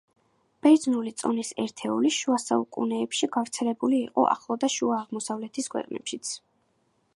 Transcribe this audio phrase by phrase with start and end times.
[0.67, 6.35] ბერძნული წონის ერთეული; შუა საუკუნეებში გავრცელებული იყო ახლო და შუა აღმოსავლეთის ქვეყნებშიც.